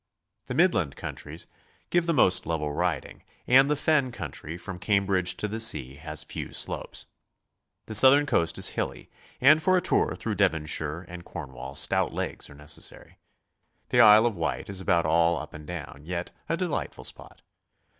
The 0.47 0.55
midland 0.55 0.95
countries 0.95 1.45
give 1.91 2.07
the 2.07 2.11
most 2.15 2.47
level 2.47 2.71
riding, 2.71 3.21
and 3.45 3.69
the 3.69 3.75
fen 3.75 4.11
country, 4.11 4.57
from 4.57 4.79
Cambridge 4.79 5.37
to 5.37 5.47
the 5.47 5.59
sea, 5.59 5.93
has 5.97 6.23
few 6.23 6.53
slopes. 6.53 7.05
The 7.85 7.93
southern 7.93 8.25
coast 8.25 8.57
is 8.57 8.69
hilly, 8.69 9.11
and 9.39 9.61
for 9.61 9.77
a 9.77 9.81
tour 9.81 10.15
through 10.15 10.33
Devonshire 10.41 11.05
and 11.07 11.23
Cornwall 11.23 11.75
stout 11.75 12.15
legs 12.15 12.49
are 12.49 12.55
necessary. 12.55 13.19
The 13.89 14.01
Isle 14.01 14.25
of 14.25 14.35
Wight 14.37 14.71
is 14.71 14.81
about 14.81 15.05
all 15.05 15.37
up 15.37 15.53
and 15.53 15.67
down, 15.67 15.99
yet 16.03 16.31
a 16.49 16.57
delightful 16.57 17.03
spot. 17.03 17.43